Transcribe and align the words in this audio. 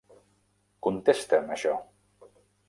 Contesta'm 0.87 1.53
això. 1.57 1.75